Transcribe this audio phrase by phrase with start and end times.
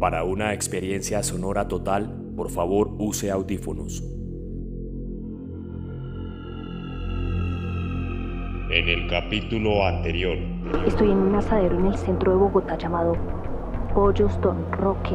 [0.00, 4.02] Para una experiencia sonora total, por favor use audífonos.
[8.70, 10.38] En el capítulo anterior.
[10.86, 13.14] Estoy en un asadero en el centro de Bogotá llamado
[13.92, 15.14] Pollos Don Roque.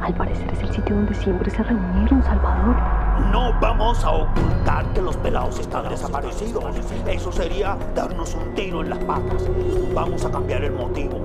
[0.00, 2.74] Al parecer es el sitio donde siempre se reunieron, Salvador.
[3.30, 6.64] No vamos a ocultar que los pelados están desaparecidos.
[7.06, 9.48] Eso sería darnos un tiro en las patas.
[9.94, 11.22] Vamos a cambiar el motivo.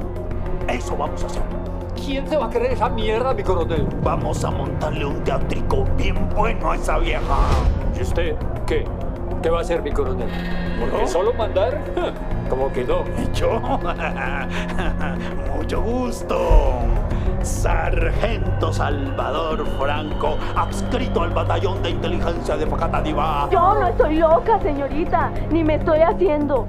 [0.68, 1.67] Eso vamos a hacer.
[2.08, 3.86] ¿Quién se va a creer esa mierda, mi coronel?
[4.02, 7.36] Vamos a montarle un teatrico bien bueno a esa vieja.
[8.00, 8.34] ¿Y usted
[8.66, 8.86] qué?
[9.44, 10.30] ¿Qué va a hacer, mi coronel?
[10.80, 11.06] ¿Porque ¿No?
[11.06, 11.84] solo mandar?
[12.50, 13.04] Como que no.
[13.22, 13.60] ¿Y yo?
[15.58, 16.80] Mucho gusto.
[17.42, 23.50] Sargento Salvador Franco, adscrito al batallón de inteligencia de Facatativá.
[23.52, 26.68] Yo no estoy loca, señorita, ni me estoy haciendo.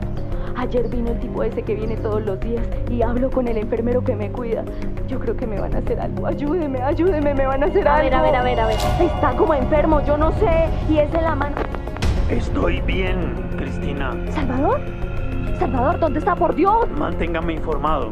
[0.58, 4.02] Ayer vino el tipo ese que viene todos los días y hablo con el enfermero
[4.02, 4.64] que me cuida.
[5.06, 6.26] Yo creo que me van a hacer algo.
[6.26, 8.04] Ayúdeme, ayúdeme, me van a hacer A algo.
[8.06, 8.76] ver, a ver, a ver, a ver.
[9.00, 10.68] Está como enfermo, yo no sé.
[10.88, 11.54] Y es de la mano.
[12.28, 14.10] Estoy bien, Cristina.
[14.30, 14.80] ¿Salvador?
[15.60, 16.34] ¿Salvador, dónde está?
[16.34, 16.88] Por Dios.
[16.98, 18.10] Manténgame informado.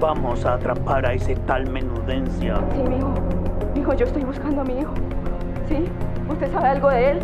[0.00, 2.56] Vamos a atrapar a ese tal menudencia.
[2.74, 3.12] Sí, mi hijo.
[3.74, 4.94] Mi hijo, yo estoy buscando a mi hijo.
[5.68, 5.84] ¿Sí?
[6.30, 7.18] ¿Usted sabe algo de él?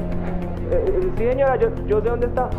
[0.71, 2.51] Eh, sí, señora, yo, yo sé dónde está.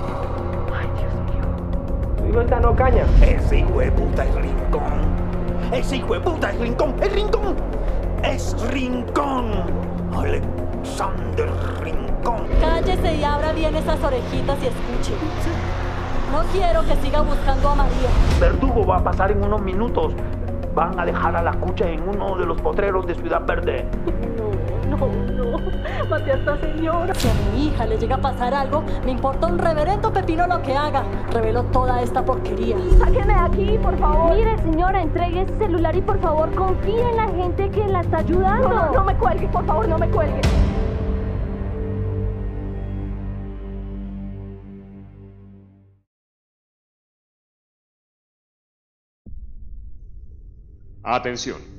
[2.29, 3.05] Hijo está en Ocaña.
[3.23, 5.73] Ese hijo de puta es Rincón.
[5.73, 6.93] Ese hijo de puta es Rincón.
[7.01, 7.55] ¡Es Rincón!
[8.23, 9.51] ¡Es Rincón!
[10.13, 11.49] Alexander
[11.81, 12.45] Rincón.
[12.61, 15.13] Cállese y abra bien esas orejitas y escuche.
[16.31, 18.09] No quiero que siga buscando a María.
[18.39, 20.13] Verdugo va a pasar en unos minutos.
[20.75, 23.87] Van a dejar a la cucha en uno de los potreros de Ciudad Verde.
[26.11, 27.13] A esta señora.
[27.13, 30.59] Si a mi hija le llega a pasar algo, me importa un reverendo pepino lo
[30.63, 31.03] que haga.
[31.31, 32.77] Revelo toda esta porquería.
[32.97, 34.35] Sáquenme de aquí, por favor.
[34.35, 38.17] Mire, señora, entregue ese celular y por favor confíe en la gente que la está
[38.17, 38.69] ayudando.
[38.69, 40.41] No, no, no me cuelgue, por favor, no me cuelgue.
[51.03, 51.78] Atención.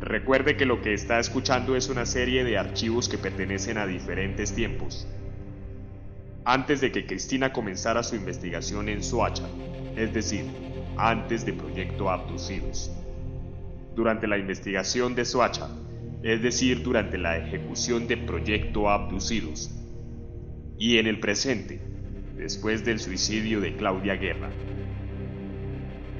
[0.00, 4.54] Recuerde que lo que está escuchando es una serie de archivos que pertenecen a diferentes
[4.54, 5.06] tiempos.
[6.42, 9.46] Antes de que Cristina comenzara su investigación en Soacha,
[9.96, 10.46] es decir,
[10.96, 12.90] antes de Proyecto Abducidos.
[13.94, 15.68] Durante la investigación de Soacha,
[16.22, 19.70] es decir, durante la ejecución de Proyecto Abducidos.
[20.78, 21.78] Y en el presente,
[22.36, 24.50] después del suicidio de Claudia Guerra.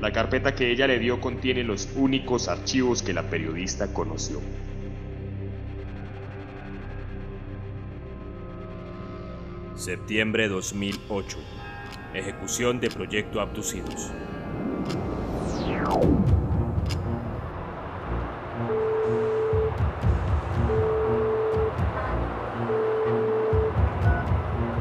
[0.01, 4.41] La carpeta que ella le dio contiene los únicos archivos que la periodista conoció.
[9.75, 11.39] Septiembre 2008.
[12.15, 14.11] Ejecución de Proyecto Abducidos.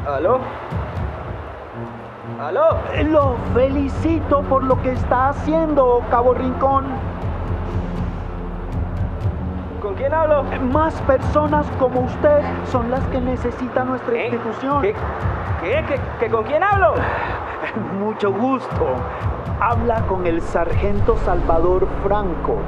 [0.06, 0.59] ¿Aló?
[2.39, 2.69] ¿Aló?
[3.03, 6.85] Lo felicito por lo que está haciendo, Cabo Rincón.
[9.81, 10.45] ¿Con quién hablo?
[10.72, 12.39] Más personas como usted
[12.72, 14.29] son las que necesita nuestra ¿Eh?
[14.29, 14.81] institución.
[14.81, 14.95] ¿Qué?
[15.61, 15.83] ¿Qué?
[15.85, 16.00] ¿Qué?
[16.17, 16.29] ¿Qué?
[16.29, 16.94] ¿Con quién hablo?
[18.00, 18.88] Mucho gusto.
[19.59, 22.59] Habla con el sargento Salvador Franco.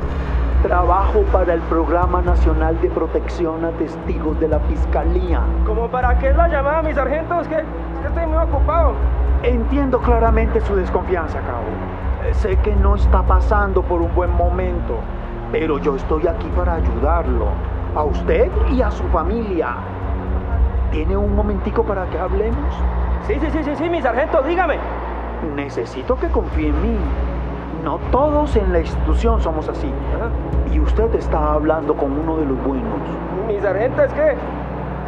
[0.64, 5.40] Trabajo para el Programa Nacional de Protección a Testigos de la Fiscalía.
[5.66, 7.40] ¿Cómo para qué la llamada, mi sargento?
[7.40, 7.66] Es que, es
[8.02, 8.96] que estoy muy ocupado.
[9.44, 12.30] Entiendo claramente su desconfianza, Cabo.
[12.30, 15.00] Eh, Sé que no está pasando por un buen momento,
[15.52, 17.48] pero yo estoy aquí para ayudarlo.
[17.96, 19.76] A usted y a su familia.
[20.92, 22.74] ¿Tiene un momentico para que hablemos?
[23.28, 24.78] Sí, sí, sí, sí, sí, mi sargento, dígame.
[25.56, 26.98] Necesito que confíe en mí.
[27.84, 29.92] No todos en la institución somos así.
[30.16, 30.30] Ajá.
[30.72, 33.00] Y usted está hablando con uno de los buenos.
[33.48, 34.36] Mi sargento, es que...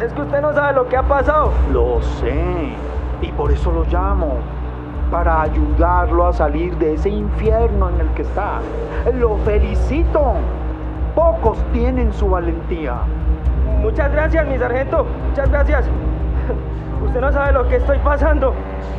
[0.04, 1.52] Es que usted no sabe lo que ha pasado.
[1.72, 2.74] Lo sé.
[3.24, 4.36] Y por eso lo llamo.
[5.10, 8.60] Para ayudarlo a salir de ese infierno en el que está.
[9.14, 10.34] Lo felicito.
[11.14, 12.96] Pocos tienen su valentía.
[13.80, 15.06] Muchas gracias, mi sargento.
[15.28, 15.86] Muchas gracias.
[17.06, 18.52] Usted no sabe lo que estoy pasando.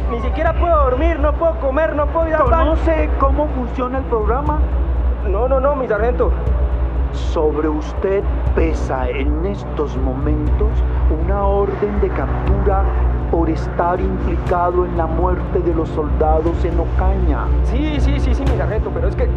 [0.09, 2.71] Ni siquiera puedo dormir, no puedo comer, no puedo ir baño.
[2.71, 4.59] ¿Conoce cómo funciona el programa?
[5.29, 6.31] No, no, no, mi sargento.
[7.11, 8.23] Sobre usted
[8.55, 10.69] pesa en estos momentos
[11.23, 12.83] una orden de captura
[13.35, 17.39] por estar implicado en la muerte de los soldados en Ocaña.
[17.65, 19.29] Sí, sí, sí, sí, mi sargento, pero es que...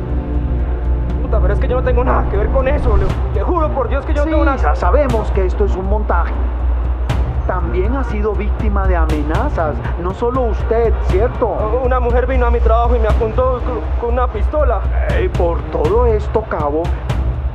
[1.21, 2.97] Puta, pero es que yo no tengo nada que ver con eso.
[2.97, 4.57] Le, le juro por Dios que yo no tengo nada...
[4.57, 6.33] ya sabemos que esto es un montaje.
[7.49, 11.49] También ha sido víctima de amenazas, no solo usted, ¿cierto?
[11.85, 13.61] Una mujer vino a mi trabajo y me apuntó
[14.01, 14.81] con- una pistola.
[15.17, 16.85] Eh, por todo esto, Cabo,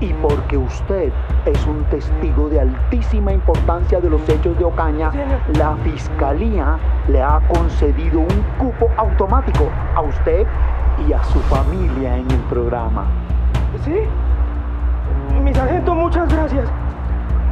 [0.03, 1.13] Y porque usted
[1.45, 5.11] es un testigo de altísima importancia de los hechos de Ocaña,
[5.57, 6.77] la fiscalía
[7.07, 10.45] le ha concedido un cupo automático a usted
[11.07, 13.05] y a su familia en el programa.
[13.85, 13.95] ¿Sí?
[15.41, 16.67] Mi sargento, muchas gracias.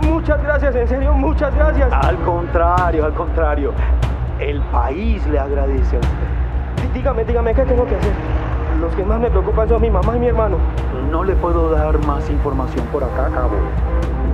[0.05, 1.93] Muchas gracias, en serio, muchas gracias.
[1.93, 3.71] Al contrario, al contrario.
[4.39, 6.93] El país le agradece a usted.
[6.93, 8.40] Dígame, dígame, ¿qué tengo que hacer?
[8.81, 10.57] Los que más me preocupan son mi mamá y mi hermano.
[11.11, 13.55] No le puedo dar más información por acá, cabo.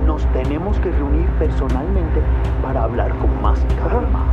[0.06, 2.22] Nos tenemos que reunir personalmente
[2.62, 4.24] para hablar con más calma.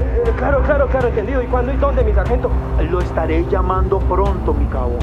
[0.00, 1.42] Eh, claro, claro, claro, entendido.
[1.42, 2.50] ¿Y cuándo y dónde, mi sargento?
[2.90, 4.96] Lo estaré llamando pronto, mi cabo.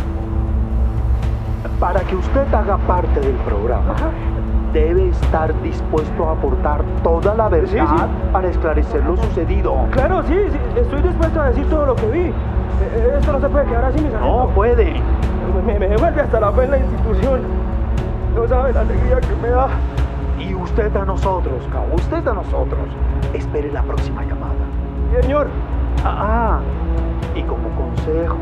[1.79, 4.09] Para que usted haga parte del programa, Ajá.
[4.73, 8.03] Debe estar dispuesto a aportar toda la verdad Sí, sí.
[8.31, 9.75] para esclarecer lo sucedido.
[9.91, 12.19] Claro, sí, sí, estoy dispuesto a decir todo lo que vi.
[12.19, 12.31] Eh,
[12.95, 14.37] eh, Esto no se puede quedar así, mi sargento.
[14.45, 14.93] No puede.
[15.65, 17.41] Me, me devuelve hasta la fe en la institución.
[18.35, 19.67] No sabe la alegría que me da.
[20.39, 21.85] Y usted a nosotros, cabo.
[21.95, 22.79] Usted a nosotros.
[23.33, 24.53] Espere la próxima llamada.
[25.21, 25.47] Señor.
[26.03, 26.59] Ah, ah,
[27.35, 28.37] y como consejo.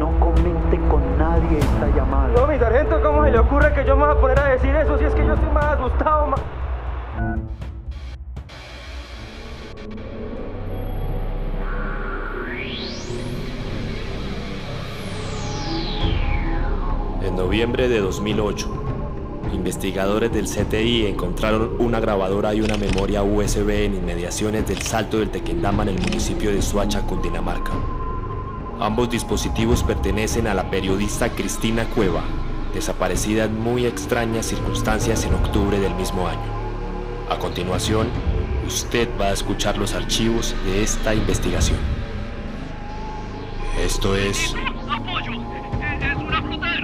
[0.00, 2.28] No comente con nadie esta llamada.
[2.28, 4.74] No, mi sargento, ¿cómo se le ocurre que yo me voy a poner a decir
[4.74, 6.34] eso si es que yo estoy más asustado.
[17.22, 18.68] En noviembre de 2008,
[19.52, 25.28] investigadores del CTI encontraron una grabadora y una memoria USB en inmediaciones del Salto del
[25.28, 27.99] Tequendama en el municipio de Suacha, Cundinamarca.
[28.80, 32.22] Ambos dispositivos pertenecen a la periodista Cristina Cueva,
[32.72, 36.40] desaparecida en muy extrañas circunstancias en octubre del mismo año.
[37.28, 38.08] A continuación,
[38.66, 41.78] usted va a escuchar los archivos de esta investigación.
[43.78, 44.54] Esto es
[44.88, 45.32] ¡Apoyo!
[46.00, 46.80] Es una flota de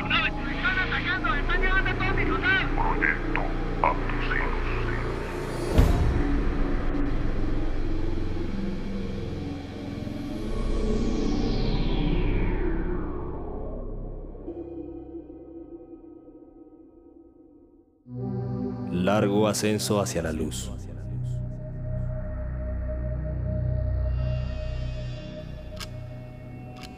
[19.17, 20.71] Largo ascenso hacia la luz.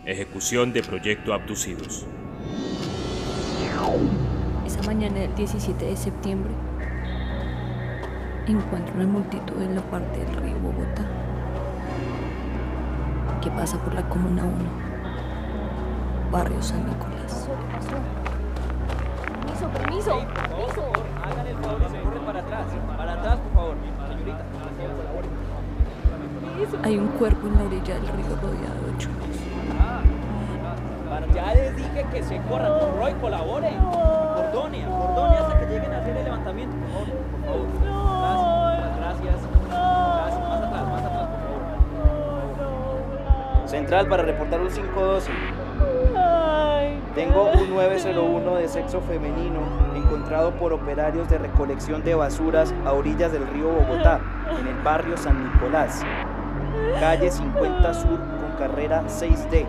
[0.05, 2.07] Ejecución de proyecto Abducidos.
[4.67, 6.51] Esa mañana del 17 de septiembre
[8.49, 11.07] encuentro una multitud en la parte del río Bogotá
[13.41, 17.49] que pasa por la Comuna 1, barrio San Nicolás.
[19.59, 22.08] Permiso, permiso, permiso.
[26.83, 28.93] Hay un cuerpo en la orilla del río rodeado de.
[29.81, 30.03] Ah,
[31.35, 32.73] ya les dije que se corran.
[32.99, 33.71] Roy, colabore.
[33.79, 37.07] Cordone, cordone hasta que lleguen a hacer el levantamiento, por.
[37.47, 37.67] Por.
[38.99, 38.99] Gracias.
[38.99, 39.41] Gracias.
[39.69, 40.49] Gracias.
[40.49, 41.41] Más atrás, más atrás, por
[42.59, 43.69] favor.
[43.69, 45.31] Central para reportar un 512.
[47.15, 49.61] Tengo un 901 de sexo femenino
[49.97, 54.21] encontrado por operarios de recolección de basuras a orillas del río Bogotá,
[54.61, 56.05] en el barrio San Nicolás.
[56.95, 59.67] Calle 50 Sur con carrera 6D.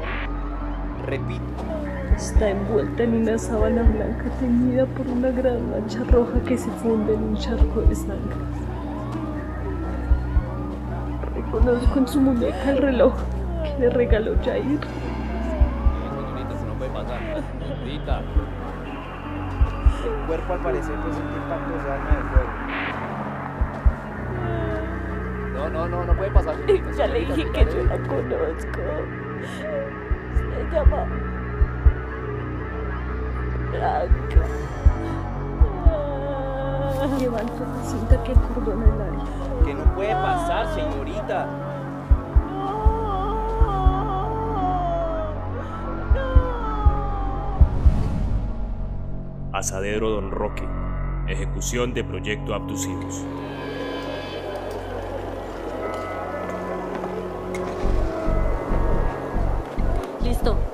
[1.06, 1.44] Repito,
[2.16, 7.14] Está envuelta en una sábana blanca teñida por una gran mancha roja que se funde
[7.14, 8.36] en un charco de sangre.
[11.36, 13.14] Reconozco en su muñeca el reloj
[13.64, 14.80] que le regaló Jair.
[20.04, 22.59] El cuerpo al parecer presenta impactos de arma de fuego.
[25.60, 26.56] No, no, no, no puede pasar.
[26.56, 28.80] señorita, Ya le dije que yo la conozco.
[30.34, 31.06] Se llama
[33.72, 34.46] Blanca.
[37.20, 39.66] Levanta la cinta que cordona el área.
[39.66, 41.48] Que no puede pasar, señorita.
[49.52, 50.64] Asadero Don Roque.
[51.28, 53.26] Ejecución de proyecto Abducidos.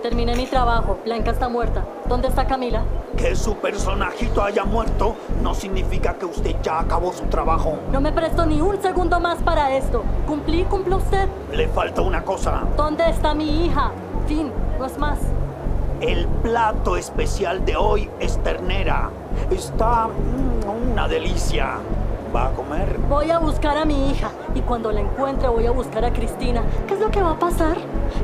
[0.05, 0.99] Terminé mi trabajo.
[1.03, 1.83] Blanca está muerta.
[2.07, 2.83] ¿Dónde está Camila?
[3.17, 7.79] Que su personajito haya muerto no significa que usted ya acabó su trabajo.
[7.91, 10.03] No me presto ni un segundo más para esto.
[10.27, 10.63] ¿Cumplí?
[10.65, 11.27] ¿Cumple usted?
[11.51, 12.65] Le falta una cosa.
[12.77, 13.93] ¿Dónde está mi hija?
[14.27, 15.17] Fin, no es más.
[16.01, 19.09] El plato especial de hoy es ternera.
[19.49, 21.79] Está mm, una delicia.
[22.33, 22.97] ¿Va a comer?
[23.09, 26.63] Voy a buscar a mi hija y cuando la encuentre voy a buscar a Cristina.
[26.87, 27.77] ¿Qué es lo que va a pasar?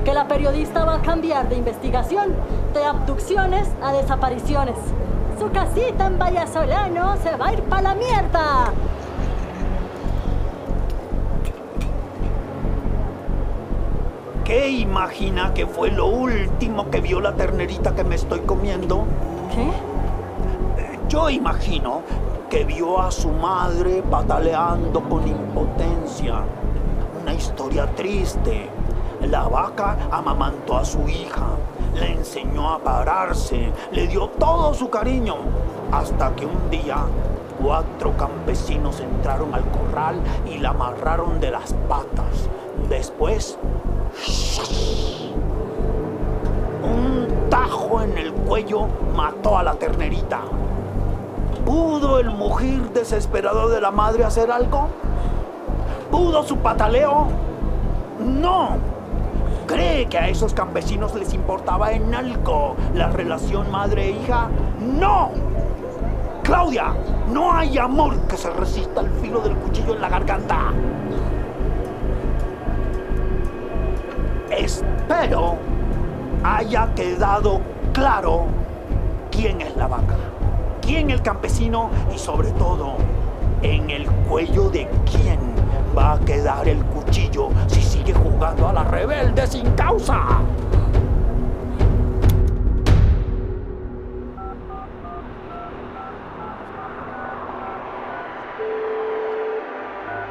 [0.03, 2.34] Que la periodista va a cambiar de investigación
[2.74, 4.75] de abducciones a desapariciones.
[5.39, 8.74] su casita en Vallasolano se va a ir para la mierda.
[14.43, 19.05] ¿Qué imagina que fue lo último que vio la ternerita que me estoy comiendo?
[19.55, 19.72] ¿Qué?
[21.08, 22.01] Yo imagino
[22.51, 26.41] que vio a su madre pataleando con impotencia.
[27.22, 28.70] Una historia triste.
[29.22, 31.48] La vaca amamantó a su hija,
[31.96, 35.36] le enseñó a pararse, le dio todo su cariño,
[35.93, 37.05] hasta que un día
[37.62, 40.15] cuatro campesinos entraron al corral
[40.46, 42.50] y la amarraron de las patas.
[42.89, 43.58] Después,
[46.84, 50.41] un tajo en el cuello mató a la ternerita.
[51.65, 54.88] ¿Pudo el mugir desesperado de la madre hacer algo?
[56.10, 57.27] ¿Pudo su pataleo?
[58.20, 58.77] No.
[59.68, 64.50] ¿Cree que a esos campesinos les importaba en algo la relación madre-hija?
[64.80, 65.32] ¡No!
[66.44, 66.94] Claudia,
[67.32, 70.74] no hay amor que se resista al filo del cuchillo en la garganta.
[74.50, 75.58] Espero
[76.44, 77.62] haya quedado
[77.94, 78.46] claro
[79.32, 80.15] quién es la vaca,
[80.91, 82.98] quién el campesino y sobre todo
[83.62, 85.39] en el cuello de quién
[85.98, 90.41] va a quedar el cuchillo si sigue jugando a la rebelde sin causa.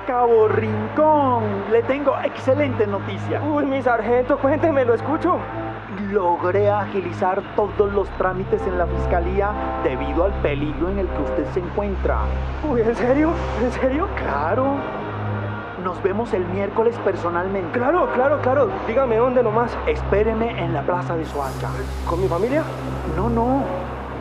[0.06, 3.40] Cabo Rincón, le tengo excelente noticia.
[3.42, 5.38] Uy, mi sargento, cuénteme, lo escucho.
[5.98, 9.50] Logré agilizar todos los trámites en la fiscalía
[9.82, 12.18] debido al peligro en el que usted se encuentra.
[12.68, 13.30] Uy, ¿en serio?
[13.60, 14.06] ¿En serio?
[14.16, 14.76] Claro.
[15.82, 17.76] Nos vemos el miércoles personalmente.
[17.76, 18.68] Claro, claro, claro.
[18.86, 19.76] Dígame dónde nomás.
[19.88, 21.70] Espéreme en la plaza de Soacha.
[22.08, 22.62] ¿Con mi familia?
[23.16, 23.64] No, no.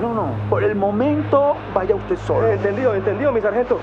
[0.02, 0.32] No, no.
[0.50, 2.48] Por el momento, vaya usted solo.
[2.48, 3.80] Eh, entendido, entendido, mi sargento.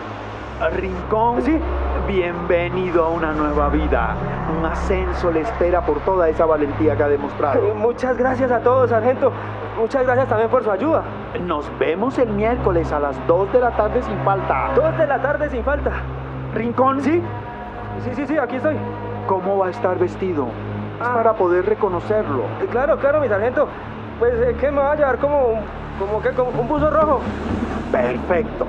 [0.72, 1.42] Rincón.
[1.42, 1.60] Sí.
[2.06, 4.14] Bienvenido a una nueva vida.
[4.56, 7.58] Un ascenso le espera por toda esa valentía que ha demostrado.
[7.58, 9.32] Eh, muchas gracias a todos, sargento.
[9.76, 11.02] Muchas gracias también por su ayuda.
[11.44, 14.70] Nos vemos el miércoles a las 2 de la tarde sin falta.
[14.76, 15.90] 2 de la tarde sin falta.
[16.54, 17.00] Rincón.
[17.00, 17.20] ¿Sí?
[18.04, 18.76] Sí, sí, sí, aquí estoy.
[19.26, 20.44] ¿Cómo va a estar vestido?
[21.00, 21.12] Es Ah.
[21.14, 22.44] para poder reconocerlo.
[22.62, 23.66] Eh, Claro, claro, mi sargento.
[24.20, 25.18] Pues, eh, ¿qué me va a llevar?
[25.18, 25.60] Como,
[25.98, 27.20] como que, como un buzo rojo.
[27.90, 28.64] Perfecto.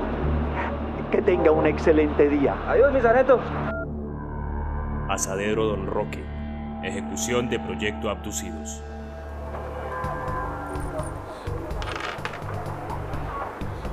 [1.12, 2.56] Que tenga un excelente día.
[2.68, 3.40] Adiós, mi sargento.
[5.10, 6.24] Asadero Don Roque.
[6.84, 8.84] Ejecución de Proyecto Abducidos.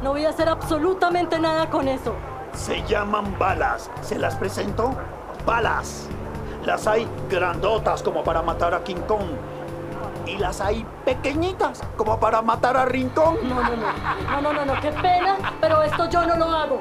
[0.02, 2.14] No voy a hacer absolutamente nada con eso.
[2.52, 3.90] Se llaman balas.
[4.02, 4.94] ¿Se las presento?
[5.46, 6.08] Balas.
[6.64, 9.28] Las hay grandotas como para matar a King Kong.
[10.26, 13.36] Y las hay pequeñitas como para matar a Rincón.
[13.46, 13.86] No, no, no.
[14.30, 14.80] No, no, no, no.
[14.80, 15.36] Qué pena,
[15.74, 16.80] pero esto yo no lo hago.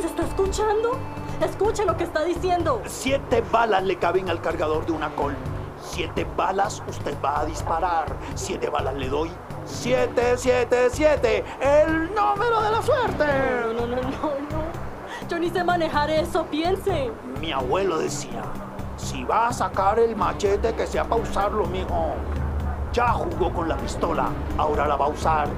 [0.00, 0.98] ¿Se está escuchando?
[1.40, 2.82] Escuche lo que está diciendo.
[2.86, 5.34] Siete balas le caben al cargador de una col.
[5.80, 8.06] Siete balas usted va a disparar.
[8.34, 9.30] Siete balas le doy.
[9.64, 11.44] Siete, siete, siete.
[11.60, 13.24] El número de la suerte.
[13.64, 15.28] No, no, no, no, no.
[15.28, 17.12] Yo ni sé manejar eso, piense.
[17.40, 18.42] Mi abuelo decía,
[18.96, 22.14] si va a sacar el machete que sea para usarlo, mijo.
[22.92, 25.48] Ya jugó con la pistola, ahora la va a usar.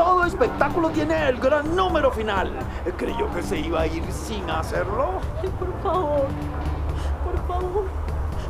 [0.00, 2.50] Todo espectáculo tiene el gran número final.
[2.96, 5.20] Creyó que se iba a ir sin hacerlo.
[5.42, 6.26] Ay, por favor,
[7.22, 7.84] por favor.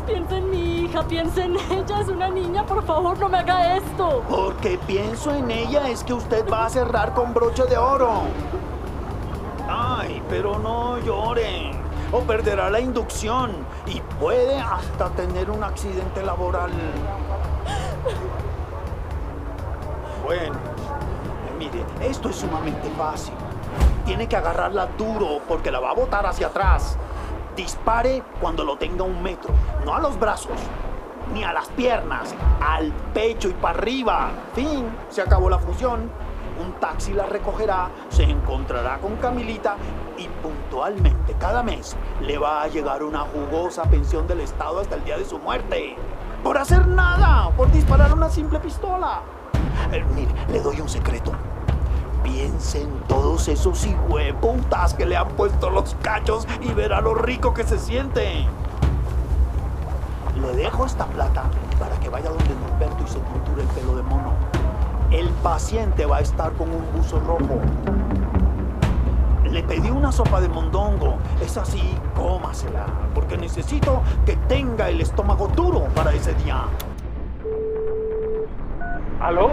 [0.07, 3.76] Piensa en mi hija, piensa en ella, es una niña, por favor, no me haga
[3.78, 4.23] esto.
[4.30, 8.23] Porque pienso en ella es que usted va a cerrar con broche de oro.
[9.69, 11.73] Ay, pero no llore.
[12.12, 13.50] O perderá la inducción
[13.87, 16.71] y puede hasta tener un accidente laboral.
[20.23, 20.69] Bueno,
[21.61, 23.35] mire, esto es sumamente fácil.
[24.07, 26.97] Tiene que agarrarla duro porque la va a botar hacia atrás.
[27.55, 29.52] Dispare cuando lo tenga un metro,
[29.85, 30.59] no a los brazos,
[31.35, 34.31] ni a las piernas, al pecho y para arriba.
[34.55, 36.11] Fin, se acabó la función.
[36.59, 39.76] Un taxi la recogerá, se encontrará con Camilita
[40.17, 45.05] y puntualmente cada mes le va a llegar una jugosa pensión del Estado hasta el
[45.05, 45.97] día de su muerte.
[46.43, 49.21] Por hacer nada, por disparar una simple pistola.
[49.93, 51.33] Eh, mire, le doy un secreto.
[52.22, 57.54] Piense en todos esos hijueputas que le han puesto los cachos y verá lo rico
[57.54, 58.46] que se siente.
[60.40, 61.44] Le dejo esta plata
[61.78, 64.32] para que vaya donde Norberto y se tinture el pelo de mono.
[65.10, 67.60] El paciente va a estar con un buzo rojo.
[69.50, 71.16] Le pedí una sopa de mondongo.
[71.42, 71.82] Es así,
[72.14, 76.64] cómasela, porque necesito que tenga el estómago duro para ese día.
[79.20, 79.50] ¿Aló?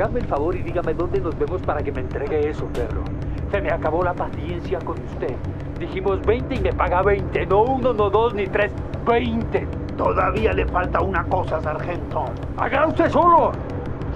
[0.00, 3.04] Hágame el favor y dígame dónde nos vemos para que me entregue eso, perro.
[3.50, 5.36] Se me acabó la paciencia con usted.
[5.78, 7.44] Dijimos 20 y me paga 20.
[7.44, 8.72] No uno, no dos, ni tres.
[9.06, 9.66] 20.
[9.98, 12.24] Todavía le falta una cosa, sargento.
[12.56, 13.52] Haga usted solo.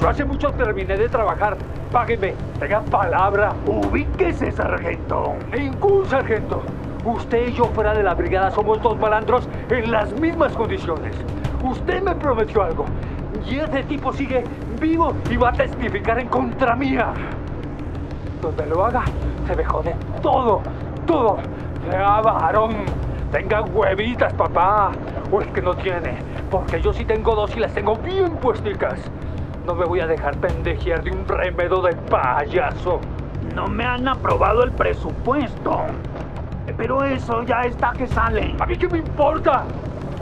[0.01, 1.59] Yo hace mucho terminé de trabajar.
[1.93, 2.33] Págueme.
[2.59, 3.53] Tenga palabra.
[3.67, 5.35] Ubíquese, sargento.
[5.53, 6.63] Ningún sargento.
[7.05, 11.15] Usted y yo fuera de la brigada somos dos malandros en las mismas condiciones.
[11.63, 12.87] Usted me prometió algo.
[13.47, 14.45] Y ese tipo sigue
[14.85, 17.15] vivo y va a testificar en contra mía.
[18.43, 19.05] Donde lo haga,
[19.47, 20.61] se me jode todo,
[21.07, 21.39] todo.
[21.91, 22.85] Sea varón.
[23.33, 24.93] Tenga huevitas, papá.
[25.33, 26.19] O es que no tiene.
[26.51, 29.01] Porque yo sí tengo dos y las tengo bien puesticas.
[29.67, 33.01] No me voy a dejar pendejear de un remedo de payaso.
[33.55, 35.81] No me han aprobado el presupuesto.
[36.77, 38.55] Pero eso ya está que sale.
[38.61, 39.65] ¿A mí qué me importa?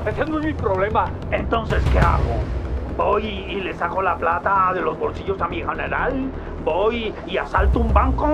[0.06, 1.06] Ese no es mi problema.
[1.32, 2.61] Entonces, ¿qué hago?
[2.96, 6.30] ¿Voy y le saco la plata de los bolsillos a mi general?
[6.64, 8.28] ¿Voy y asalto un banco?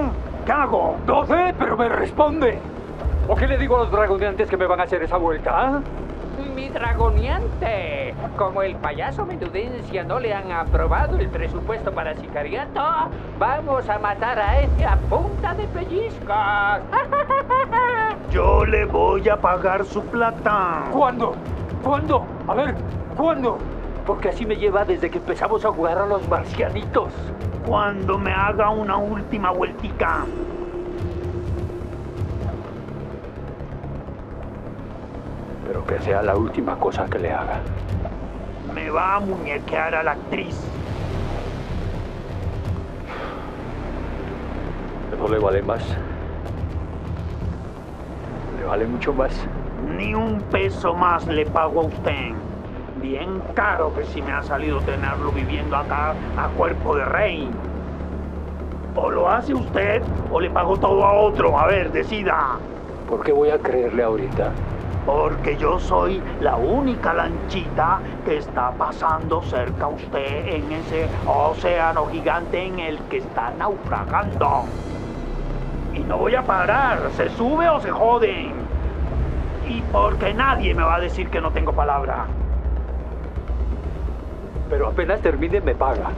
[0.45, 0.97] ¿Qué hago?
[1.07, 2.59] No sé, pero me responde.
[3.29, 5.81] ¿O qué le digo a los dragoneantes que me van a hacer esa vuelta?
[6.57, 13.89] Mi dragoneante, como el payaso Menudencia no le han aprobado el presupuesto para sicariato, vamos
[13.89, 16.37] a matar a este a punta de pellizcos.
[18.33, 20.85] Yo le voy a pagar su plata.
[20.93, 21.35] ¿Cuándo?
[21.85, 22.25] ¿Cuándo?
[22.49, 22.75] A ver,
[23.17, 23.59] ¿cuándo?
[24.09, 27.13] Porque así me lleva desde que empezamos a jugar a los marcianitos.
[27.67, 30.25] Cuando me haga una última vueltica.
[35.67, 37.61] Pero que sea la última cosa que le haga.
[38.75, 40.59] Me va a muñequear a la actriz.
[45.19, 45.83] ¿No le vale más?
[48.59, 49.47] ¿Le vale mucho más?
[49.99, 52.38] Ni un peso más le pago a usted.
[53.01, 57.49] Bien caro que si me ha salido tenerlo viviendo acá a cuerpo de rey.
[58.97, 60.03] O lo hace usted
[60.33, 61.57] o le pago todo a otro.
[61.57, 62.59] A ver, decida.
[63.09, 64.53] ¿Por qué voy a creerle ahorita?
[65.07, 72.07] Porque yo soy la única lanchita que está pasando cerca a usted en ese océano
[72.07, 74.65] gigante en el que está naufragando.
[75.95, 78.53] Y no voy a parar, se sube o se joden.
[79.69, 82.27] Y porque nadie me va a decir que no tengo palabra.
[84.69, 86.11] Pero apenas termine me paga.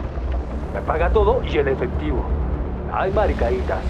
[0.75, 2.25] Me paga todo y en efectivo.
[2.93, 3.85] Ay, maricaditas.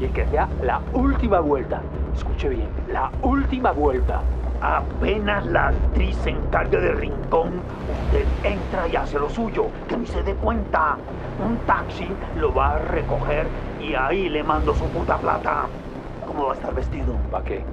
[0.00, 1.80] Y que sea la última vuelta.
[2.14, 4.20] Escuche bien, la última vuelta.
[4.60, 7.60] Apenas la actriz se encargue del rincón,
[8.06, 10.96] usted entra y hace lo suyo, que ni se dé cuenta.
[11.44, 13.46] Un taxi lo va a recoger
[13.80, 15.66] y ahí le mando su puta plata.
[16.26, 17.14] ¿Cómo va a estar vestido?
[17.30, 17.64] ¿Para qué?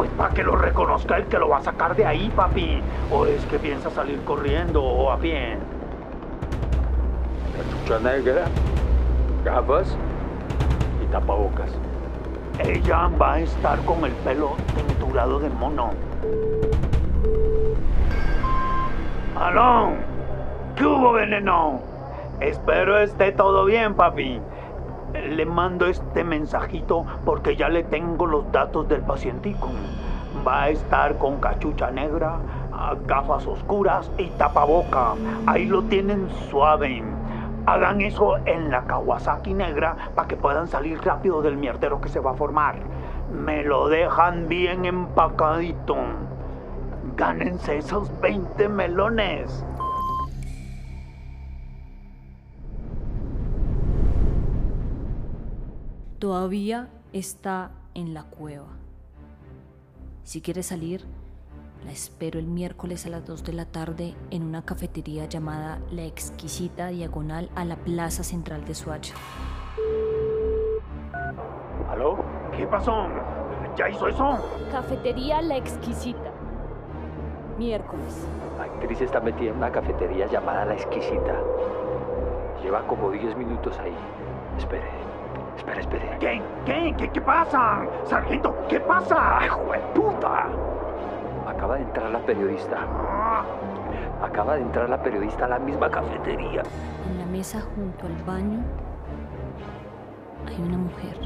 [0.00, 2.80] Pues para que lo reconozca el que lo va a sacar de ahí, papi.
[3.12, 5.58] ¿O es que piensa salir corriendo o a pie?
[7.54, 8.46] Cachucha negra,
[9.44, 9.94] gafas
[11.04, 11.70] y tapabocas.
[12.60, 15.90] Ella va a estar con el pelo tinturado de mono.
[19.38, 19.92] ¡Aló!
[20.76, 21.82] ¿Qué hubo, veneno?
[22.40, 24.40] Espero esté todo bien, papi.
[25.12, 29.68] Le mando este mensajito porque ya le tengo los datos del pacientico.
[30.46, 32.38] Va a estar con cachucha negra,
[33.06, 35.14] gafas oscuras y tapaboca.
[35.46, 37.02] Ahí lo tienen suave.
[37.66, 42.20] Hagan eso en la Kawasaki negra para que puedan salir rápido del mierdero que se
[42.20, 42.76] va a formar.
[43.32, 45.96] Me lo dejan bien empacadito.
[47.16, 49.64] Gánense esos 20 melones.
[56.20, 58.66] Todavía está en la cueva.
[60.22, 61.06] Si quiere salir,
[61.82, 66.04] la espero el miércoles a las 2 de la tarde en una cafetería llamada La
[66.04, 69.14] Exquisita Diagonal a la Plaza Central de Suacha.
[71.88, 72.22] ¿Aló?
[72.54, 73.06] ¿Qué pasó?
[73.78, 74.38] ¿Ya hizo eso?
[74.70, 76.32] Cafetería La Exquisita.
[77.56, 78.26] Miércoles.
[78.58, 81.40] La actriz está metida en una cafetería llamada La Exquisita.
[82.62, 83.96] Lleva como 10 minutos ahí.
[84.58, 85.09] Espere.
[85.60, 86.16] Espere, espere.
[86.18, 86.42] ¿Qué?
[86.64, 86.94] ¿Qué?
[86.96, 87.86] ¿Qué, qué pasa?
[88.04, 89.40] Sargento, ¿qué pasa?
[89.44, 90.46] ¡Hijo de puta!
[91.46, 92.78] Acaba de entrar la periodista.
[94.22, 96.62] Acaba de entrar la periodista a la misma cafetería.
[97.10, 98.60] En la mesa junto al baño
[100.48, 101.18] hay una mujer.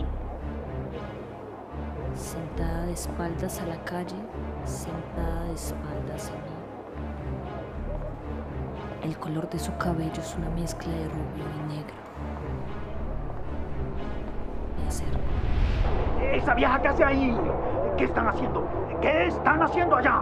[2.15, 4.17] Sentada de espaldas a la calle,
[4.65, 6.55] sentada de espaldas a mí.
[9.05, 11.95] El color de su cabello es una mezcla de rubio y negro.
[16.35, 17.37] ¿Esa vieja qué hace ahí?
[17.97, 18.67] ¿Qué están haciendo?
[19.01, 20.21] ¿Qué están haciendo allá?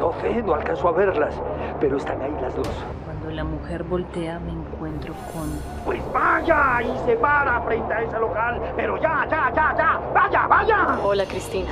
[0.00, 1.40] No sé, no alcanzo a verlas,
[1.78, 2.68] pero están ahí las dos.
[3.04, 5.48] Cuando la mujer voltea me encuentro con...
[5.84, 8.60] Pues vaya y se para frente a ese local.
[8.74, 10.00] Pero ya, ya, ya, ya.
[10.12, 10.98] Vaya, vaya.
[11.04, 11.70] Hola, Cristina.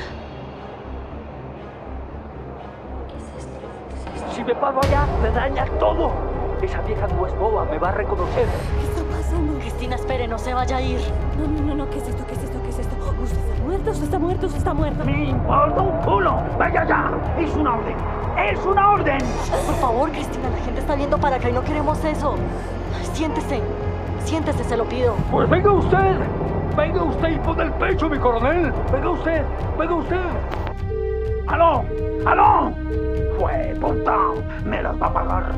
[4.30, 6.12] Si me paro allá, me daña todo.
[6.62, 8.46] Esa vieja no es boba, me va a reconocer.
[8.46, 9.58] ¿Qué está pasando?
[9.58, 11.00] Cristina, espere, no se vaya a ir.
[11.36, 12.24] No, no, no, no, ¿qué es esto?
[12.24, 12.61] ¿Qué es esto?
[12.74, 12.96] ¿Qué es esto?
[13.22, 15.04] Usted está muerto, usted está muerto, usted está muerto.
[15.04, 16.42] Me importa un culo.
[16.58, 17.10] Vaya ya.
[17.38, 17.96] Es una orden.
[18.38, 19.18] Es una orden.
[19.66, 22.36] Por favor, Cristina, la gente está viendo para acá y no queremos eso.
[23.12, 23.60] Siéntese.
[24.24, 25.14] Siéntese, se lo pido.
[25.30, 26.16] Pues venga usted.
[26.74, 28.72] Venga usted y pone el pecho, mi coronel.
[28.90, 29.44] Venga usted.
[29.78, 30.26] Venga usted.
[31.48, 31.84] ¡Aló!
[32.24, 32.72] ¡Aló!
[33.38, 34.16] ¡Fue puta!
[34.64, 35.52] ¡Me las va a pagar!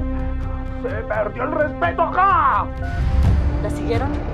[0.82, 2.66] ¡Se perdió el respeto acá!
[3.62, 4.33] ¿La siguieron?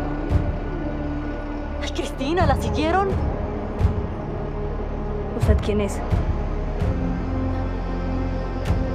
[1.92, 3.09] Cristina, ¿la siguieron?
[5.40, 5.98] ¿Usted quién es?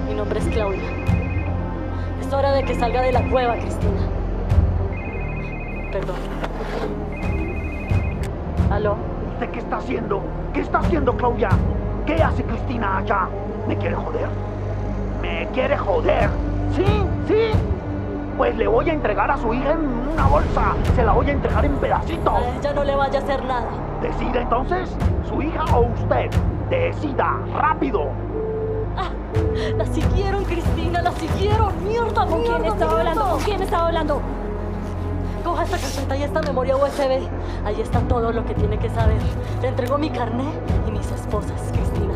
[0.07, 0.83] Mi nombre es Claudia.
[2.21, 4.01] Es hora de que salga de la cueva, Cristina.
[5.91, 6.15] Perdón.
[8.71, 8.97] ¿Aló?
[9.33, 10.21] ¿Usted qué está haciendo?
[10.53, 11.49] ¿Qué está haciendo, Claudia?
[12.05, 13.27] ¿Qué hace Cristina allá?
[13.67, 14.27] ¿Me quiere joder?
[15.21, 16.29] ¿Me quiere joder?
[16.75, 16.85] ¿Sí?
[17.27, 17.74] ¿Sí?
[18.37, 19.79] Pues le voy a entregar a su hija en
[20.13, 20.75] una bolsa.
[20.95, 22.33] Se la voy a entregar en pedacitos.
[22.33, 23.67] A ella no le vaya a hacer nada.
[24.01, 24.95] ¿Decide entonces?
[25.29, 26.29] ¿Su hija o usted?
[26.69, 28.09] Decida, rápido.
[28.97, 29.09] Ah,
[29.77, 31.71] la siguieron, Cristina, la siguieron.
[31.87, 32.99] Mierda, ¿Con quién estaba mierda.
[32.99, 33.29] hablando?
[33.29, 34.21] ¿Con quién estaba hablando?
[35.43, 37.27] Coja esta carpeta y esta memoria USB.
[37.65, 39.17] Ahí está todo lo que tiene que saber.
[39.61, 40.45] Le entrego mi carné
[40.87, 42.15] y mis esposas, Cristina.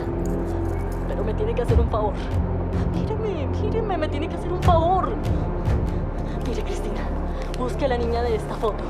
[1.07, 2.13] Pero me tiene que hacer un favor.
[2.93, 5.09] Míreme, míreme, me tiene que hacer un favor.
[6.49, 7.01] Mire, Cristina,
[7.59, 8.83] busque a la niña de esta foto.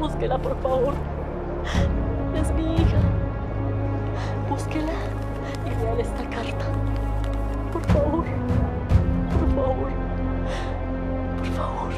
[0.00, 0.94] Búsquela, por favor.
[2.34, 2.98] Es mi hija.
[4.50, 4.90] Búsquela
[5.64, 6.64] y léale esta carta.
[7.72, 8.24] Por favor.
[9.30, 9.90] Por favor.
[11.36, 11.92] Por favor.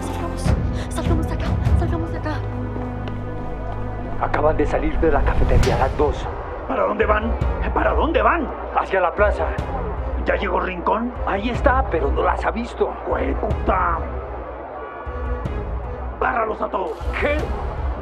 [0.00, 0.42] Salgamos.
[0.88, 1.46] Salgamos de acá.
[1.78, 2.34] Salgamos de acá.
[4.22, 6.26] Acaban de salir de la cafetería las dos.
[6.66, 7.30] ¿Para dónde van?
[7.74, 8.48] ¿Para dónde van?
[8.74, 9.48] Hacia la plaza.
[10.28, 11.10] ¿Ya llegó Rincón?
[11.26, 12.92] Ahí está, pero no las ha visto.
[13.06, 13.98] ¡Güey, puta!
[16.20, 16.98] ¡Párralos a todos!
[17.18, 17.38] ¿Qué?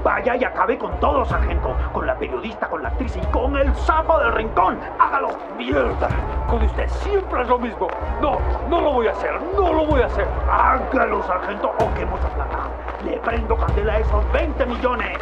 [0.02, 1.76] Vaya y acabe con todos, sargento.
[1.92, 4.76] Con la periodista, con la actriz y con el sapo del rincón.
[4.98, 5.28] ¡Hágalo!
[5.56, 6.08] ¡Mierda!
[6.48, 7.86] Con usted siempre es lo mismo.
[8.20, 9.40] No, no lo voy a hacer.
[9.54, 10.26] No lo voy a hacer.
[10.50, 11.72] ¡Hágalo, sargento!
[11.78, 12.58] ¡Oh, qué mucha plata!
[13.04, 15.16] Le prendo candela a esos 20 millones.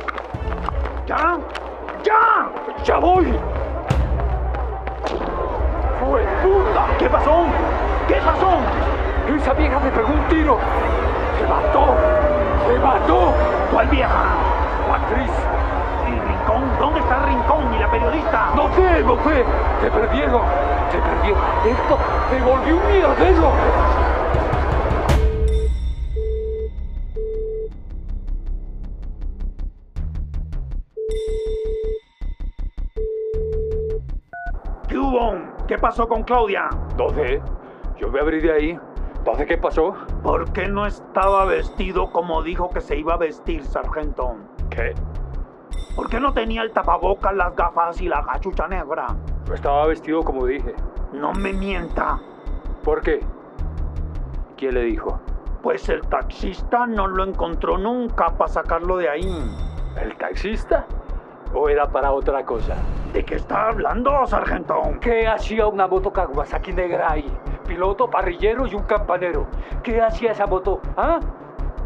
[1.06, 1.36] ¿Ya?
[2.02, 2.48] ¡Ya!
[2.82, 3.38] ¡Ya voy!
[6.98, 7.46] ¿Qué pasó?
[8.06, 8.58] ¿Qué pasó?
[9.34, 10.58] Esa vieja me pegó un tiro.
[11.38, 11.96] ¡Se mató!
[12.66, 13.32] ¡Se mató!
[13.72, 14.24] ¿Cuál vieja?
[14.88, 15.30] La actriz.
[16.06, 16.62] ¿Y Rincón?
[16.78, 18.50] ¿Dónde está Rincón y la periodista?
[18.54, 19.44] No sé, no sé.
[19.80, 20.42] Te perdieron.
[20.92, 21.42] Te perdieron.
[21.64, 21.98] Esto
[22.30, 23.52] te volvió un mierdero.
[35.94, 36.68] Pasó con Claudia?
[36.98, 37.40] No sé.
[38.00, 38.78] Yo me abrí de ahí.
[39.16, 39.94] Entonces, ¿qué pasó?
[40.24, 44.34] ¿Por qué no estaba vestido como dijo que se iba a vestir, sargento?
[44.70, 44.92] ¿Qué?
[45.94, 49.06] ¿Por qué no tenía el tapabocas, las gafas y la cachucha negra?
[49.46, 50.74] Yo estaba vestido como dije.
[51.12, 52.18] No me mienta.
[52.82, 53.20] ¿Por qué?
[54.56, 55.20] ¿Quién le dijo?
[55.62, 59.54] Pues el taxista no lo encontró nunca para sacarlo de ahí.
[60.02, 60.86] ¿El taxista?
[61.54, 62.74] ¿O era para otra cosa?
[63.12, 64.82] ¿De qué está hablando, sargento?
[65.00, 67.32] ¿Qué hacía una moto Kawasaki negra ahí?
[67.66, 69.46] Piloto, parrillero y un campanero.
[69.82, 70.80] ¿Qué hacía esa moto?
[70.96, 71.20] ¿Ah?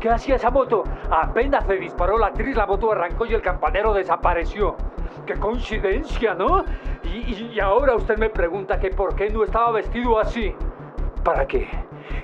[0.00, 0.84] ¿Qué hacía esa moto?
[1.10, 4.76] Apenas se disparó la actriz, la moto arrancó y el campanero desapareció.
[5.26, 6.64] ¡Qué coincidencia, ¿no?
[7.04, 10.54] Y, y- ahora usted me pregunta que por qué no estaba vestido así.
[11.22, 11.68] ¿Para qué?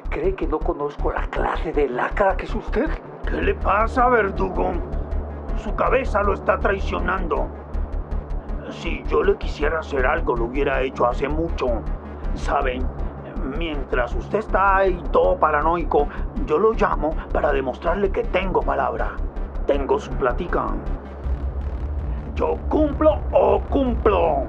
[0.09, 2.89] ¿Cree que no conozco la clase de lacra que es usted?
[3.29, 4.73] ¿Qué le pasa, verdugo?
[5.65, 7.47] Su cabeza lo está traicionando.
[8.69, 11.81] Si yo le quisiera hacer algo, lo hubiera hecho hace mucho.
[12.35, 12.87] ¿Saben?
[13.57, 16.07] Mientras usted está ahí todo paranoico,
[16.45, 19.13] yo lo llamo para demostrarle que tengo palabra.
[19.67, 20.67] Tengo su platica.
[22.35, 24.43] Yo cumplo o cumplo.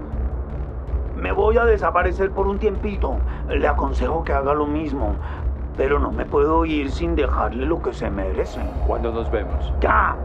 [1.16, 3.16] Me voy a desaparecer por un tiempito.
[3.48, 5.16] Le aconsejo que haga lo mismo.
[5.78, 8.60] Pero no me puedo ir sin dejarle lo que se merece.
[8.86, 9.74] ¿Cuándo nos vemos?
[9.80, 10.18] Ya.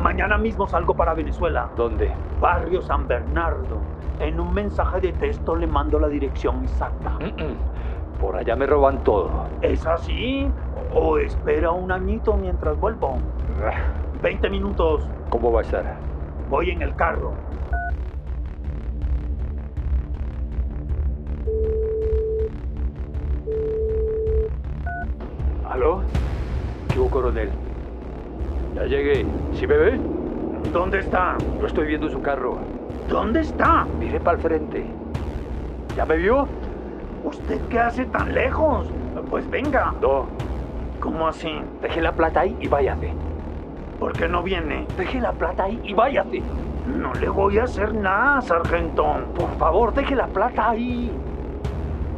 [0.00, 1.68] Mañana mismo salgo para Venezuela.
[1.76, 2.12] ¿Dónde?
[2.40, 3.78] Barrio San Bernardo.
[4.20, 7.10] En un mensaje de texto le mando la dirección exacta.
[7.10, 9.30] Mm, Por allá me roban todo.
[9.60, 10.48] ¿Es así?
[10.94, 13.18] ¿O espera un añito mientras vuelvo?
[14.22, 15.08] 20 minutos.
[15.30, 15.96] ¿Cómo va a estar?
[16.50, 17.32] Voy en el carro.
[25.68, 26.02] ¿Aló?
[26.92, 27.50] ¿Qué hubo, coronel?
[28.74, 29.26] Ya llegué.
[29.54, 30.00] ¿Sí me ve?
[30.72, 31.36] ¿Dónde está?
[31.60, 32.58] Lo estoy viendo en su carro.
[33.08, 33.86] ¿Dónde está?
[33.98, 34.86] Mire para el frente.
[35.96, 36.48] ¿Ya me vio?
[37.24, 38.86] ¿Usted qué hace tan lejos?
[39.28, 39.92] Pues venga.
[40.00, 40.26] No.
[41.00, 41.52] ¿Cómo así?
[41.82, 43.12] Deje la plata ahí y váyase.
[43.98, 44.86] ¿Por qué no viene?
[44.96, 46.42] Deje la plata ahí y váyase.
[46.86, 49.04] No le voy a hacer nada, sargento.
[49.34, 51.12] Por favor, deje la plata ahí.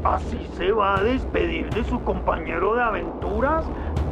[0.04, 3.64] ¿Así se va a despedir de su compañero de aventuras?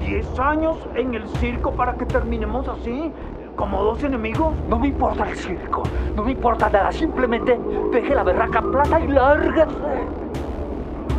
[0.07, 3.13] ¿Diez años en el circo para que terminemos así?
[3.55, 4.53] ¿Como dos enemigos?
[4.69, 5.85] No me importa el circo,
[6.17, 6.91] no me importa nada.
[6.91, 7.59] Simplemente
[7.93, 9.67] deje la berraca plata y lárguese.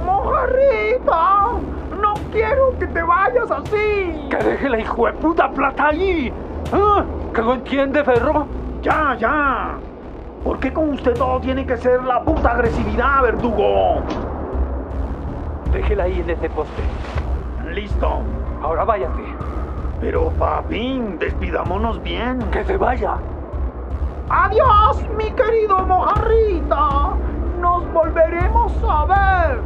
[0.06, 1.52] ¡Mojarrita!
[2.02, 4.28] ¡No quiero que te vayas así!
[4.30, 6.34] ¡Que deje la hijo de puta plata ahí!
[6.74, 7.06] ¿Ah?
[7.34, 8.48] ¿Que no entiende, Ferro?
[8.82, 9.78] ¡Ya, ya!
[10.44, 14.02] ¿Por qué con usted todo tiene que ser la puta agresividad, verdugo?
[15.72, 16.82] Déjela ahí en ese poste.
[17.72, 18.20] Listo.
[18.64, 19.24] Ahora váyate.
[20.00, 22.40] Pero, papín, despidámonos bien.
[22.52, 23.18] ¡Que se vaya!
[24.30, 27.12] ¡Adiós, mi querido mojarrita!
[27.60, 29.60] ¡Nos volveremos a ver!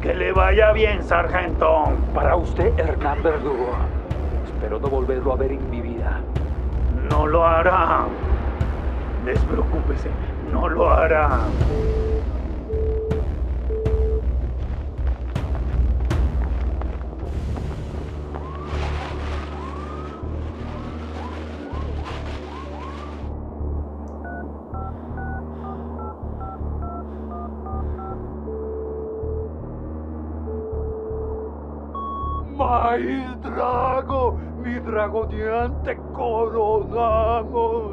[0.00, 1.88] Que le vaya bien, sargento.
[2.14, 3.70] Para usted, Hernán Verdugo.
[4.44, 6.20] Espero no volverlo a ver en mi vida.
[7.10, 8.06] No lo hará.
[9.24, 10.10] Despreocúpese,
[10.52, 11.40] no lo hará.
[32.98, 34.36] ¡Ay, Drago!
[34.60, 37.92] ¡Mi dragoneante coronamos!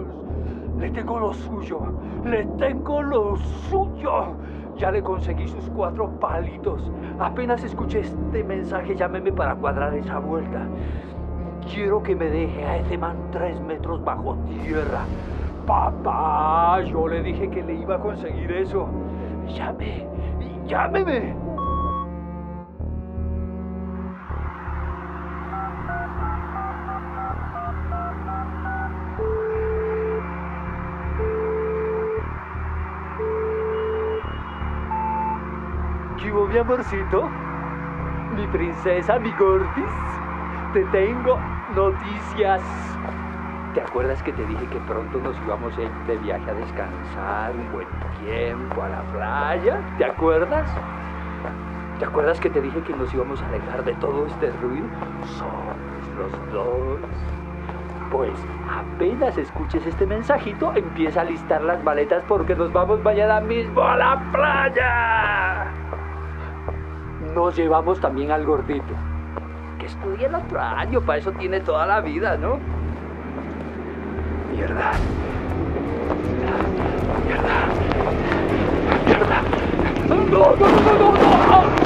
[0.80, 1.80] Le tengo lo suyo,
[2.24, 3.38] le tengo lo
[3.70, 4.36] suyo.
[4.78, 6.92] Ya le conseguí sus cuatro palitos.
[7.20, 10.68] Apenas escuché este mensaje, llámeme para cuadrar esa vuelta.
[11.72, 15.06] Quiero que me deje a ese man tres metros bajo tierra.
[15.68, 18.88] Papá, yo le dije que le iba a conseguir eso.
[19.48, 20.08] Llame,
[20.66, 21.45] llámeme.
[36.18, 37.30] ¿Qué mi amorcito?
[38.36, 39.92] Mi princesa, mi gordis.
[40.74, 41.38] Te tengo
[41.76, 42.62] noticias.
[43.74, 47.52] ¿Te acuerdas que te dije que pronto nos íbamos a ir de viaje a descansar
[47.52, 47.88] un buen
[48.24, 49.82] tiempo a la playa?
[49.98, 50.70] ¿Te acuerdas?
[52.00, 54.88] ¿Te acuerdas que te dije que nos íbamos a alejar de todo este ruido?
[55.38, 55.86] Solos
[56.18, 57.00] los dos.
[58.12, 58.32] Pues
[58.70, 63.98] apenas escuches este mensajito, empieza a listar las maletas porque nos vamos mañana mismo a
[63.98, 65.45] la playa.
[67.36, 68.94] Nos llevamos también al gordito,
[69.78, 72.60] que estudia el otro año, para eso tiene toda la vida, ¿no?
[74.54, 74.94] Mierda.
[77.26, 77.68] Mierda.
[79.06, 79.42] Mierda.
[80.08, 80.68] No, no, no,
[80.98, 81.85] no, no.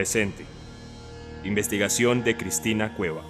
[0.00, 0.46] Presente.
[1.44, 3.20] Investigación de Cristina Cueva.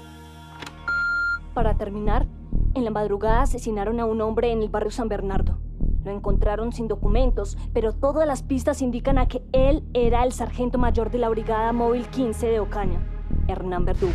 [1.52, 2.28] Para terminar,
[2.74, 5.58] en la madrugada asesinaron a un hombre en el barrio San Bernardo.
[6.04, 10.78] Lo encontraron sin documentos, pero todas las pistas indican a que él era el sargento
[10.78, 13.04] mayor de la Brigada Móvil 15 de Ocaña,
[13.48, 14.12] Hernán Verdugo.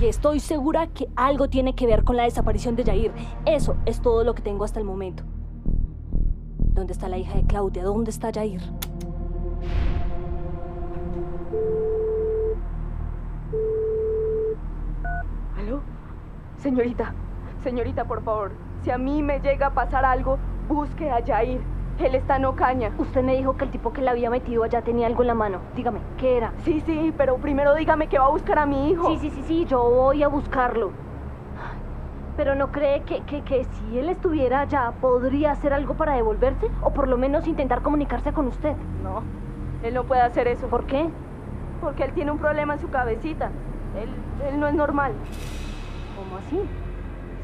[0.00, 3.12] Y estoy segura que algo tiene que ver con la desaparición de Yair.
[3.46, 5.22] Eso es todo lo que tengo hasta el momento.
[6.58, 7.84] ¿Dónde está la hija de Claudia?
[7.84, 8.60] ¿Dónde está Yair?
[15.56, 15.82] ¿Aló?
[16.58, 17.14] Señorita,
[17.62, 20.38] señorita, por favor, si a mí me llega a pasar algo,
[20.68, 21.60] busque a Jair.
[21.98, 22.90] Él está en Ocaña.
[22.98, 25.34] Usted me dijo que el tipo que la había metido allá tenía algo en la
[25.34, 25.60] mano.
[25.76, 26.52] Dígame, ¿qué era?
[26.64, 29.06] Sí, sí, pero primero dígame que va a buscar a mi hijo.
[29.06, 30.90] Sí, sí, sí, sí, yo voy a buscarlo.
[32.36, 36.66] Pero ¿no cree que, que, que si él estuviera allá podría hacer algo para devolverse?
[36.82, 38.74] O por lo menos intentar comunicarse con usted.
[39.02, 39.22] No,
[39.82, 40.66] él no puede hacer eso.
[40.68, 41.08] ¿Por qué?
[41.82, 43.50] Porque él tiene un problema en su cabecita.
[44.00, 44.08] Él,
[44.48, 45.12] él no es normal.
[46.16, 46.60] ¿Cómo así?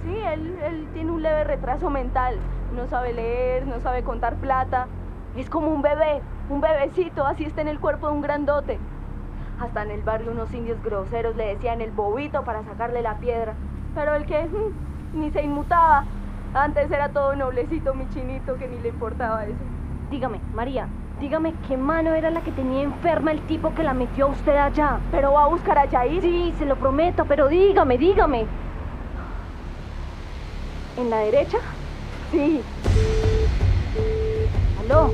[0.04, 2.36] Sí, él, él tiene un leve retraso mental.
[2.74, 4.86] No sabe leer, no sabe contar plata.
[5.36, 8.78] Es como un bebé, un bebecito, así está en el cuerpo de un grandote.
[9.60, 13.54] Hasta en el barrio unos indios groseros le decían el bobito para sacarle la piedra.
[13.94, 16.04] Pero el que mm, ni se inmutaba.
[16.54, 19.58] Antes era todo noblecito mi chinito que ni le importaba eso.
[20.10, 20.88] Dígame, María,
[21.20, 24.56] dígame qué mano era la que tenía enferma el tipo que la metió a usted
[24.56, 24.98] allá.
[25.10, 26.22] ¿Pero va a buscar a Jair?
[26.22, 28.46] Sí, se lo prometo, pero dígame, dígame.
[30.96, 31.58] ¿En la derecha?
[32.32, 32.60] Sí.
[34.80, 35.12] ¿Aló?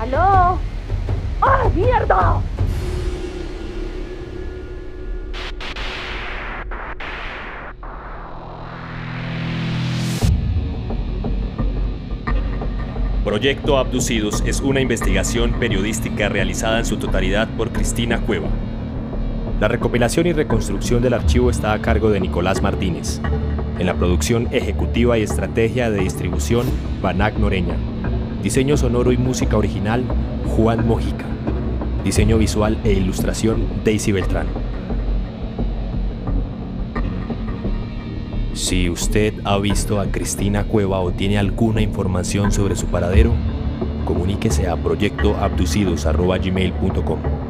[0.00, 0.58] ¿Aló?
[1.40, 2.42] ¡Ah, mierda!
[13.32, 18.50] Proyecto Abducidos es una investigación periodística realizada en su totalidad por Cristina Cueva.
[19.58, 23.22] La recopilación y reconstrucción del archivo está a cargo de Nicolás Martínez.
[23.78, 26.66] En la producción ejecutiva y estrategia de distribución,
[27.00, 27.76] Banac Noreña.
[28.42, 30.04] Diseño sonoro y música original,
[30.54, 31.24] Juan Mojica.
[32.04, 34.61] Diseño visual e ilustración, Daisy Beltrán.
[38.72, 43.34] Si usted ha visto a Cristina Cueva o tiene alguna información sobre su paradero,
[44.06, 47.41] comuníquese a proyectoabducidos.gmail.com.